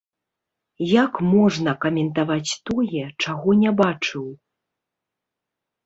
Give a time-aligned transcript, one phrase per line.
[1.03, 4.25] Як можна каментаваць тое, чаго не бачыў?